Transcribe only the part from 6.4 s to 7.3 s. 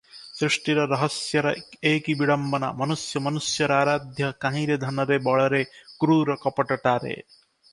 କପଟତାରେ।